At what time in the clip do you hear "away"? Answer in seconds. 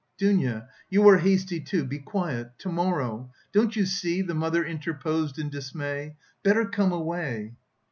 6.91-7.53